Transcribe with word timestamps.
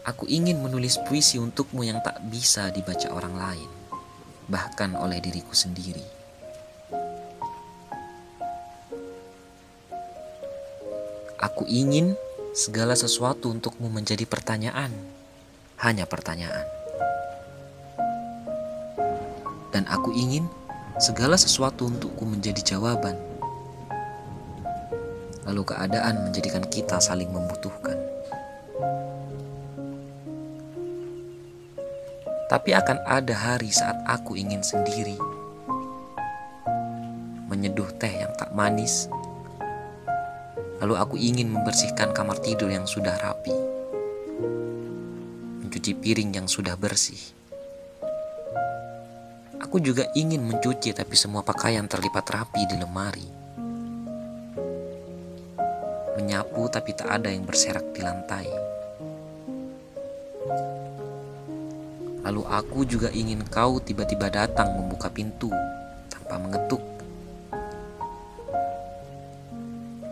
Aku 0.00 0.24
ingin 0.24 0.64
menulis 0.64 0.96
puisi 1.04 1.36
untukmu 1.36 1.84
yang 1.84 2.00
tak 2.00 2.24
bisa 2.32 2.72
dibaca 2.72 3.12
orang 3.12 3.36
lain, 3.36 3.70
bahkan 4.48 4.96
oleh 4.96 5.20
diriku 5.20 5.52
sendiri. 5.52 6.00
Aku 11.36 11.68
ingin 11.68 12.16
segala 12.56 12.96
sesuatu 12.96 13.52
untukmu 13.52 13.92
menjadi 13.92 14.24
pertanyaan, 14.24 14.88
hanya 15.84 16.08
pertanyaan. 16.08 16.64
Dan 19.68 19.84
aku 19.84 20.16
ingin 20.16 20.48
segala 20.96 21.36
sesuatu 21.36 21.92
untukku 21.92 22.24
menjadi 22.24 22.76
jawaban. 22.76 23.20
Lalu 25.44 25.62
keadaan 25.68 26.24
menjadikan 26.24 26.64
kita 26.72 26.96
saling 27.04 27.28
membutuhkan. 27.28 27.99
Tapi 32.50 32.74
akan 32.74 33.06
ada 33.06 33.30
hari 33.30 33.70
saat 33.70 33.94
aku 34.10 34.34
ingin 34.34 34.58
sendiri. 34.66 35.14
Menyeduh 37.46 37.94
teh 37.94 38.10
yang 38.10 38.34
tak 38.34 38.50
manis. 38.50 39.06
Lalu 40.82 40.94
aku 40.98 41.14
ingin 41.14 41.46
membersihkan 41.46 42.10
kamar 42.10 42.42
tidur 42.42 42.66
yang 42.66 42.90
sudah 42.90 43.14
rapi. 43.22 43.54
Mencuci 45.62 45.94
piring 45.94 46.42
yang 46.42 46.50
sudah 46.50 46.74
bersih. 46.74 47.22
Aku 49.62 49.78
juga 49.78 50.10
ingin 50.18 50.42
mencuci 50.42 50.90
tapi 50.90 51.14
semua 51.14 51.46
pakaian 51.46 51.86
terlipat 51.86 52.26
rapi 52.34 52.66
di 52.66 52.74
lemari. 52.74 53.28
Menyapu 56.18 56.66
tapi 56.66 56.98
tak 56.98 57.14
ada 57.14 57.30
yang 57.30 57.46
berserak 57.46 57.94
di 57.94 58.02
lantai. 58.02 58.50
Lalu 62.30 62.46
aku 62.46 62.86
juga 62.86 63.10
ingin 63.10 63.42
kau 63.42 63.82
tiba-tiba 63.82 64.30
datang 64.30 64.70
membuka 64.78 65.10
pintu 65.10 65.50
tanpa 66.06 66.38
mengetuk. 66.38 66.78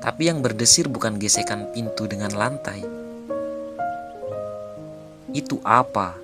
Tapi 0.00 0.22
yang 0.24 0.40
berdesir 0.40 0.88
bukan 0.88 1.20
gesekan 1.20 1.68
pintu 1.76 2.08
dengan 2.08 2.32
lantai. 2.32 2.80
Itu 5.36 5.60
apa? 5.60 6.16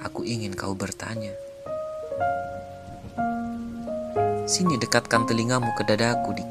Aku 0.00 0.24
ingin 0.24 0.56
kau 0.56 0.72
bertanya. 0.72 1.36
Sini 4.48 4.80
dekatkan 4.80 5.28
telingamu 5.28 5.68
ke 5.76 5.84
dadaku, 5.84 6.32
Dik. 6.32 6.50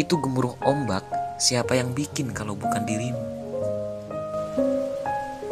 Itu 0.00 0.16
gemuruh 0.24 0.56
ombak, 0.64 1.04
siapa 1.36 1.76
yang 1.76 1.92
bikin 1.92 2.32
kalau 2.32 2.56
bukan 2.56 2.88
dirimu? 2.88 3.39